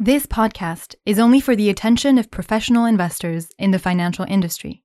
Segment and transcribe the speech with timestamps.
[0.00, 4.82] This podcast is only for the attention of professional investors in the financial industry.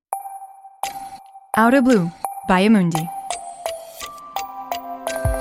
[1.58, 2.13] Outerblue
[2.47, 3.03] by Amundi.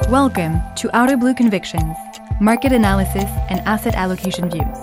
[0.08, 1.94] Welcome to Outerblue Convictions,
[2.40, 4.78] market analysis and asset allocation views.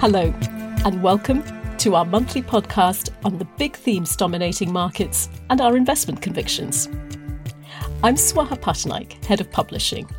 [0.00, 0.34] Hello,
[0.84, 1.44] and welcome
[1.76, 6.88] to our monthly podcast on the big themes dominating markets and our investment convictions.
[8.02, 10.10] I'm Swaha Pattanaik, Head of Publishing,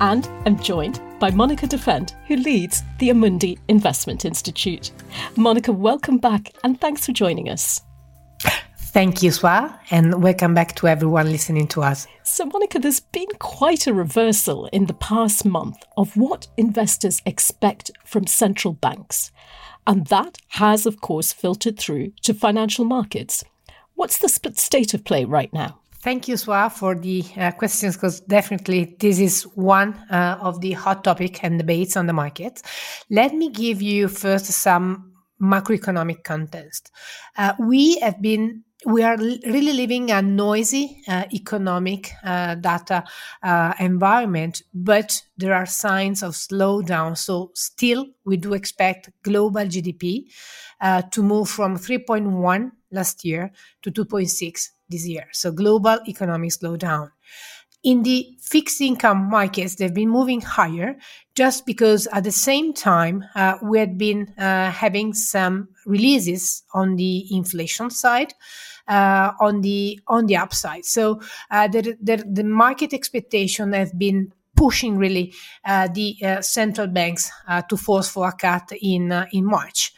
[0.00, 4.90] and I'm joined by Monica Defend, who leads the Amundi Investment Institute.
[5.36, 7.80] Monica, welcome back and thanks for joining us.
[8.92, 12.06] Thank you, Swa, and welcome back to everyone listening to us.
[12.24, 17.90] So, Monica, there's been quite a reversal in the past month of what investors expect
[18.04, 19.30] from central banks.
[19.86, 23.42] And that has, of course, filtered through to financial markets.
[23.94, 25.81] What's the split state of play right now?
[26.02, 30.72] Thank you, Swa, for the uh, questions because definitely this is one uh, of the
[30.72, 32.60] hot topic and debates on the market.
[33.08, 36.90] Let me give you first some macroeconomic context.
[37.38, 43.04] Uh, we have been we are really living a noisy uh, economic uh, data
[43.44, 47.16] uh, environment, but there are signs of slowdown.
[47.16, 50.24] So, still, we do expect global GDP
[50.80, 55.26] uh, to move from 3.1 last year to 2.6 this year.
[55.32, 57.10] So global economic slowdown.
[57.82, 60.96] In the fixed income markets, they've been moving higher
[61.34, 66.96] just because at the same time uh, we had been uh, having some releases on
[66.96, 68.34] the inflation side.
[68.88, 71.20] Uh, on the on the upside, so
[71.52, 75.32] uh, the, the the market expectation have been pushing really
[75.64, 79.92] uh, the uh, central banks uh, to force for a cut in uh, in March.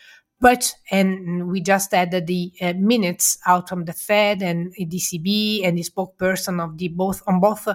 [0.44, 5.78] But, and we just added the uh, minutes out from the Fed and ECB and
[5.78, 7.66] the spokesperson of the both on both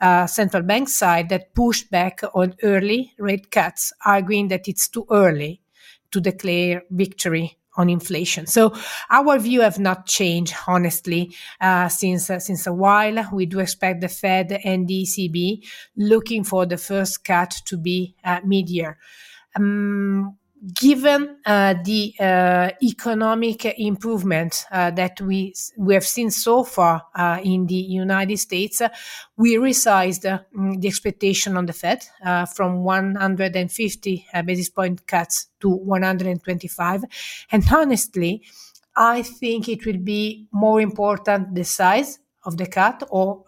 [0.00, 5.04] uh, central bank side that pushed back on early rate cuts, arguing that it's too
[5.10, 5.62] early
[6.12, 8.46] to declare victory on inflation.
[8.46, 8.72] So
[9.10, 13.28] our view have not changed, honestly, uh, since uh, since a while.
[13.32, 15.66] We do expect the Fed and the ECB
[15.96, 18.96] looking for the first cut to be uh, mid-year.
[19.56, 20.38] Um,
[20.74, 27.40] given uh, the uh, economic improvement uh, that we we have seen so far uh,
[27.42, 28.80] in the United States,
[29.36, 30.38] we resized uh,
[30.78, 37.04] the expectation on the Fed uh, from 150 basis point cuts to 125.
[37.50, 38.42] And honestly,
[38.96, 43.44] I think it will be more important the size of the cut or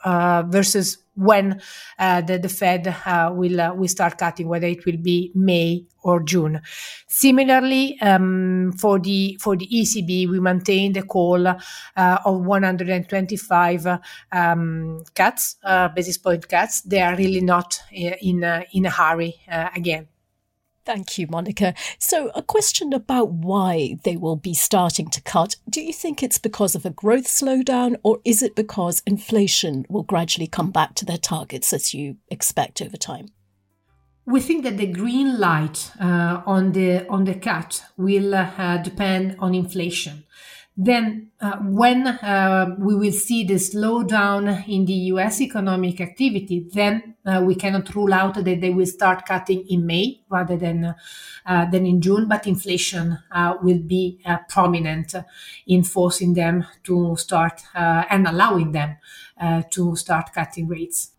[0.49, 1.61] versus when
[1.99, 5.87] uh, the, the Fed uh, will uh, will start cutting, whether it will be May
[6.03, 6.61] or June.
[7.07, 11.57] Similarly, um, for the for the ECB, we maintain the call uh,
[11.97, 13.87] of 125
[14.33, 16.83] um, cuts, uh, basis point cuts.
[16.83, 20.09] They are really not uh, in in a hurry again.
[20.85, 21.75] Thank you, Monica.
[21.99, 25.57] So, a question about why they will be starting to cut.
[25.69, 30.03] Do you think it's because of a growth slowdown, or is it because inflation will
[30.03, 33.29] gradually come back to their targets as you expect over time?
[34.27, 39.37] We think that the green light uh, on the on the cut will uh, depend
[39.39, 40.25] on inflation.
[40.77, 47.15] Then, uh, when uh, we will see the slowdown in the US economic activity, then
[47.25, 50.97] uh, we cannot rule out that they will start cutting in May rather than,
[51.47, 55.15] uh, than in June, but inflation uh, will be uh, prominent
[55.69, 58.97] in forcing them to start and allowing them
[59.71, 61.14] to start cutting rates.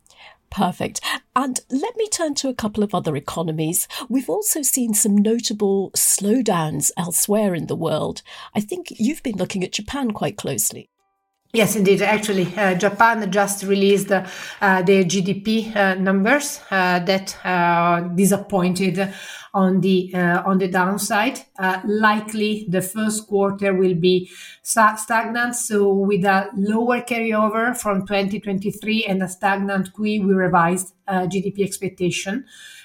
[0.49, 1.01] Perfect.
[1.35, 3.87] And let me turn to a couple of other economies.
[4.07, 8.21] We've also seen some notable slowdowns elsewhere in the world.
[8.53, 10.89] I think you've been looking at Japan quite closely.
[11.55, 12.01] Yes, indeed.
[12.01, 14.25] Actually, uh, Japan just released uh,
[14.59, 19.13] their GDP uh, numbers uh, that uh, disappointed
[19.53, 21.39] on the on the downside.
[21.85, 24.29] likely, the first quarter will be
[24.63, 31.63] stagnant, so with a lower carryover from 2023 and a stagnant QE, we revised GDP
[31.63, 32.43] expectation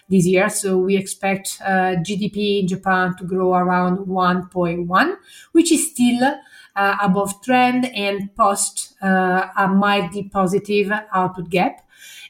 [0.08, 0.48] this year.
[0.48, 5.16] So we expect GDP in Japan to grow around 1.1,
[5.50, 6.36] which is still
[6.80, 11.86] uh, above trend and post uh, a mildly positive output gap.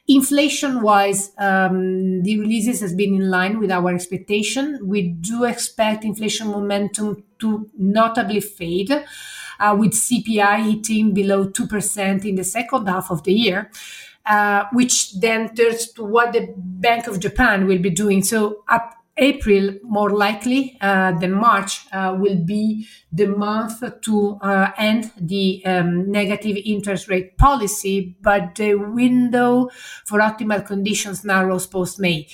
[0.09, 4.81] Inflation wise, um, the releases has been in line with our expectation.
[4.83, 8.91] We do expect inflation momentum to notably fade,
[9.61, 13.71] uh, with CPI hitting below 2% in the second half of the year.
[14.27, 18.23] Uh, which then turns to what the Bank of Japan will be doing.
[18.23, 24.71] So, up April, more likely uh, than March, uh, will be the month to uh,
[24.79, 29.69] end the um, negative interest rate policy, but the window
[30.07, 32.27] for optimal conditions narrows post May.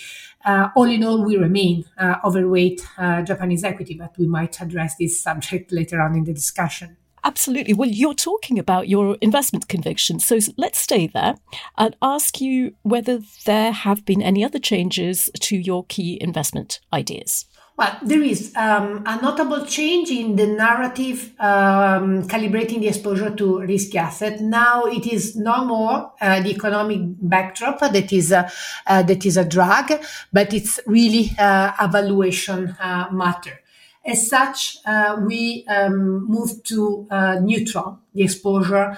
[0.46, 4.94] uh, all in all, we remain uh, overweight uh, Japanese equity, but we might address
[4.96, 6.96] this subject later on in the discussion.
[7.26, 7.74] Absolutely.
[7.74, 10.24] Well, you're talking about your investment convictions.
[10.24, 11.34] So let's stay there
[11.76, 17.46] and ask you whether there have been any other changes to your key investment ideas.
[17.76, 23.58] Well, there is um, a notable change in the narrative um, calibrating the exposure to
[23.58, 24.40] risky asset.
[24.40, 28.48] Now it is no more uh, the economic backdrop that is a,
[28.86, 30.00] uh, that is a drag,
[30.32, 33.58] but it's really uh, a valuation uh, matter.
[34.06, 38.96] As such, uh, we um, moved to uh, neutral the exposure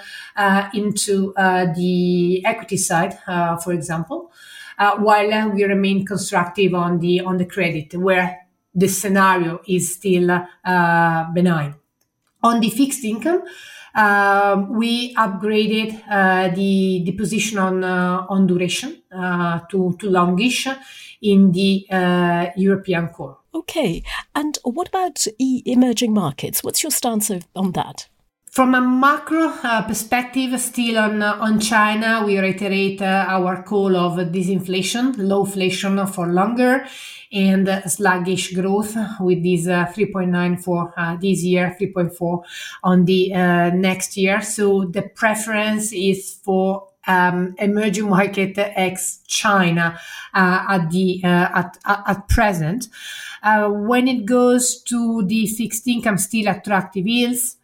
[0.74, 3.18] into the equity side,
[3.64, 4.30] for example.
[4.78, 11.32] while we remain constructive on the on the credit, where the scenario is still uh,
[11.32, 11.74] benign.
[12.42, 13.42] On the fixed income,
[13.94, 20.68] um, we upgraded uh, the, the position on, uh, on duration uh, to, to longish
[21.20, 23.38] in the uh, European core.
[23.54, 24.02] Okay.
[24.34, 26.62] And what about e- emerging markets?
[26.62, 28.08] What's your stance on that?
[28.58, 33.94] From a macro uh, perspective, still on uh, on China, we reiterate uh, our call
[33.96, 36.84] of disinflation, low inflation for longer,
[37.30, 42.42] and sluggish growth with this uh, 3.9 for this year, 3.4
[42.82, 43.30] on the
[43.76, 44.42] next year.
[44.42, 49.98] So the preference is for um, emerging market ex China
[50.34, 52.88] uh, at the uh, at, at present.
[53.42, 57.56] Uh, when it goes to the fixed income, still attractive yields.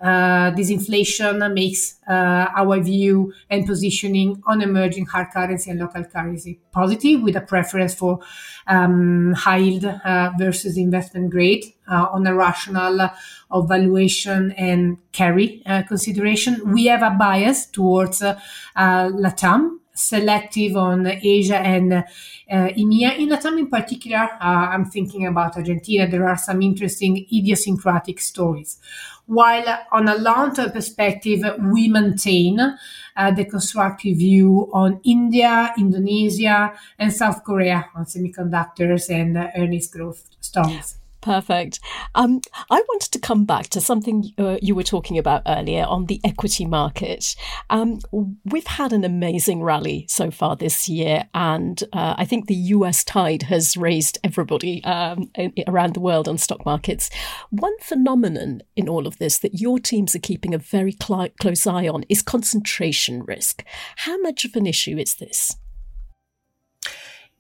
[0.56, 7.22] this inflation makes our view and positioning on emerging hard currency and local currency positive,
[7.22, 8.20] with a preference for
[8.66, 10.00] um, high yield
[10.38, 13.10] versus investment grade on a rational
[13.50, 16.72] of valuation and carry uh, consideration.
[16.72, 18.38] We have a bias towards uh,
[18.76, 22.02] LATAM, selective on Asia and uh,
[22.50, 23.18] EMEA.
[23.18, 26.08] In LATAM in particular, uh, I'm thinking about Argentina.
[26.08, 28.78] There are some interesting idiosyncratic stories.
[29.26, 31.40] While on a long-term perspective,
[31.72, 39.38] we maintain uh, the constructive view on India, Indonesia, and South Korea on semiconductors and
[39.38, 40.98] uh, earnings growth stories.
[41.24, 41.80] Perfect.
[42.14, 46.04] Um, I wanted to come back to something uh, you were talking about earlier on
[46.04, 47.34] the equity market.
[47.70, 48.00] Um,
[48.44, 53.04] we've had an amazing rally so far this year, and uh, I think the US
[53.04, 55.30] tide has raised everybody um,
[55.66, 57.08] around the world on stock markets.
[57.48, 61.66] One phenomenon in all of this that your teams are keeping a very cl- close
[61.66, 63.64] eye on is concentration risk.
[63.96, 65.56] How much of an issue is this?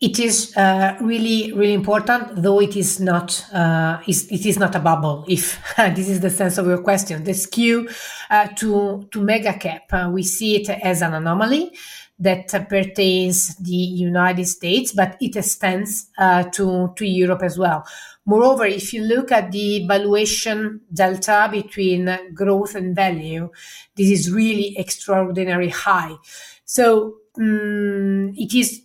[0.00, 4.80] It is uh, really really important though it is not uh, it is not a
[4.80, 5.62] bubble if
[5.94, 7.22] this is the sense of your question.
[7.24, 7.88] The skew
[8.30, 11.76] uh, to to mega cap uh, we see it as an anomaly
[12.18, 17.84] that pertains the united states but it extends uh, to to europe as well.
[18.26, 23.48] Moreover if you look at the valuation delta between growth and value
[23.96, 26.16] this is really extraordinary high.
[26.64, 28.83] So um, it is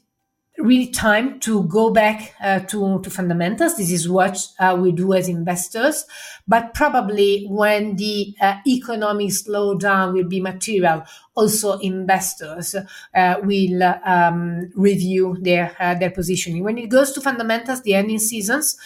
[0.59, 3.77] really time to go back uh, to, to fundamentals.
[3.77, 6.05] This is what uh, we do as investors.
[6.47, 11.03] But probably when the uh, economic slowdown will be material,
[11.35, 12.75] also investors
[13.15, 16.63] uh, will um, review their uh, their positioning.
[16.63, 18.77] When it goes to fundamentals, the earning seasons.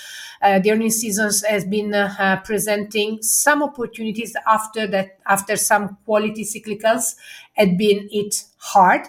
[0.42, 1.94] Uh, the earning seasons has been
[2.44, 7.16] presenting some opportunities after that after some quality cyclicals
[7.54, 9.08] had been hit hard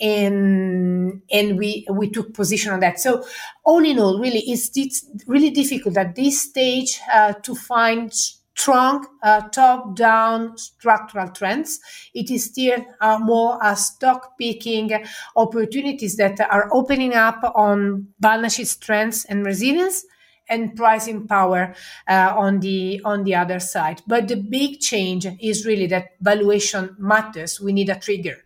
[0.00, 3.00] and and we we took position on that.
[3.00, 3.24] So
[3.64, 8.12] all in all, really, it's it's really difficult at this stage uh, to find
[8.56, 11.80] strong uh, top-down structural trends.
[12.14, 14.92] It is still uh, more a stock picking
[15.34, 20.04] opportunities that are opening up on balance sheet strengths and resilience
[20.48, 21.74] and pricing power
[22.06, 24.02] uh, on the on the other side.
[24.06, 27.60] But the big change is really that valuation matters.
[27.60, 28.36] We need a trigger.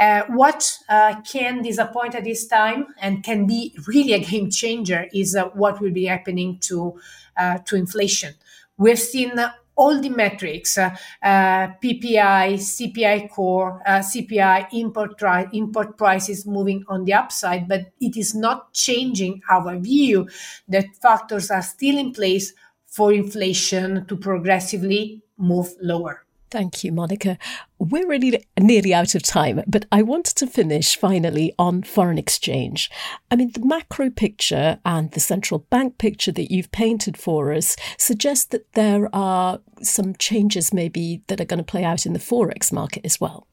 [0.00, 5.06] Uh, what uh, can disappoint at this time and can be really a game changer
[5.12, 6.98] is uh, what will be happening to
[7.36, 8.32] uh, to inflation.
[8.78, 9.32] We've seen
[9.76, 17.04] all the metrics uh, uh, PPI, CPI core, CPI import, tri- import prices moving on
[17.04, 20.28] the upside, but it is not changing our view
[20.68, 22.54] that factors are still in place
[22.86, 26.24] for inflation to progressively move lower.
[26.50, 27.38] Thank you, Monica.
[27.78, 32.90] We're really nearly out of time, but I wanted to finish finally on foreign exchange.
[33.30, 37.76] I mean, the macro picture and the central bank picture that you've painted for us
[37.98, 42.18] suggest that there are some changes maybe that are going to play out in the
[42.18, 43.46] forex market as well.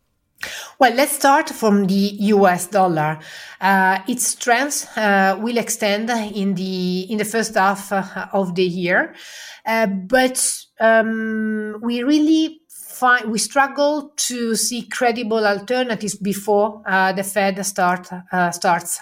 [0.79, 3.19] Well, let's start from the US dollar.
[3.59, 8.63] Uh, its strength uh, will extend in the in the first half uh, of the
[8.63, 9.15] year,
[9.65, 10.39] uh, but
[10.79, 12.61] um, we really
[12.99, 18.99] find we struggle to see credible alternatives before uh, the Fed start uh, starts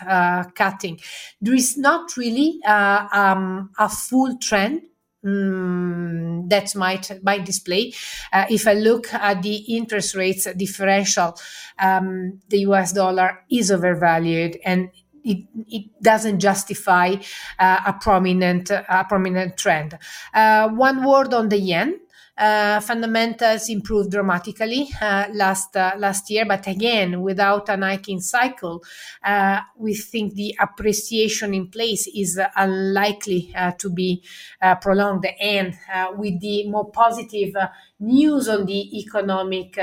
[0.56, 1.00] cutting.
[1.42, 4.82] There is not really um, a full trend
[5.26, 7.94] Mm, that might might display.
[8.32, 11.36] Uh, if I look at the interest rates differential,
[11.80, 14.90] um, the US dollar is overvalued and
[15.24, 17.16] it, it doesn't justify
[17.58, 19.98] uh, a prominent a prominent trend.
[20.32, 22.00] Uh, one word on the yen.
[22.38, 28.84] Uh, fundamentals improved dramatically uh, last uh, last year, but again, without an hiking cycle,
[29.24, 34.22] uh, we think the appreciation in place is unlikely uh, to be
[34.62, 35.26] uh, prolonged.
[35.40, 35.76] And
[36.18, 37.56] with the more positive
[38.00, 39.80] news on the economic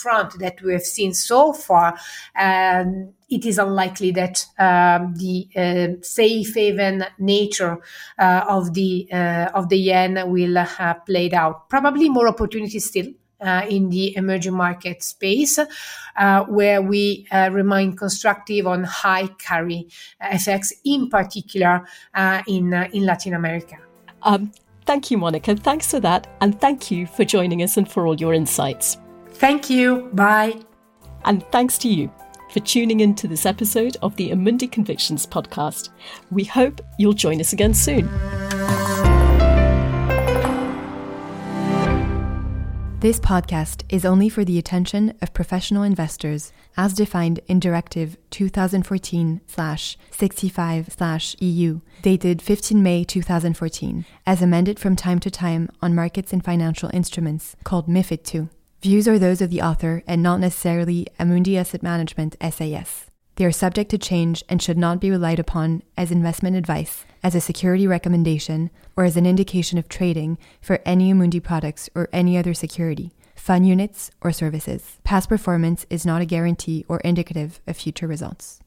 [0.00, 1.98] front that we have seen so far,
[2.38, 7.78] um, it is unlikely that um, the uh, safe haven nature
[8.18, 11.68] uh, of the uh, of the yen will uh, played out.
[11.68, 13.06] Probably more opportunities still.
[13.42, 19.88] Uh, in the emerging market space, uh, where we remain constructive on high carry
[20.22, 21.86] FX, in particular
[22.46, 23.78] in in Latin America.
[24.20, 24.52] Um,
[24.86, 25.54] thank you, Monica.
[25.56, 28.98] Thanks for that, and thank you for joining us and for all your insights.
[29.30, 30.10] Thank you.
[30.12, 30.60] Bye.
[31.24, 32.10] And thanks to you
[32.50, 35.90] for tuning in to this episode of the Amundi Convictions podcast.
[36.30, 38.08] We hope you'll join us again soon.
[43.00, 49.40] This podcast is only for the attention of professional investors as defined in Directive 2014
[49.46, 50.96] 65
[51.38, 56.90] EU, dated 15 May 2014, as amended from time to time on markets and financial
[56.92, 58.48] instruments, called MIFID II.
[58.82, 63.09] Views are those of the author and not necessarily Amundi Asset Management SAS.
[63.40, 67.34] They are subject to change and should not be relied upon as investment advice, as
[67.34, 68.68] a security recommendation,
[68.98, 73.66] or as an indication of trading for any Amundi products or any other security, fund
[73.66, 74.98] units, or services.
[75.04, 78.60] Past performance is not a guarantee or indicative of future results.